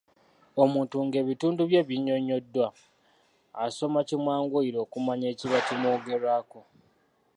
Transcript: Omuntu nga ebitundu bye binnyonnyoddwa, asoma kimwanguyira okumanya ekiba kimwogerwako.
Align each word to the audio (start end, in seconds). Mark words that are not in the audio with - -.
Omuntu 0.63 0.95
nga 1.05 1.17
ebitundu 1.23 1.61
bye 1.69 1.87
binnyonnyoddwa, 1.87 2.67
asoma 3.65 3.99
kimwanguyira 4.07 4.77
okumanya 4.85 5.27
ekiba 5.33 5.59
kimwogerwako. 5.67 6.59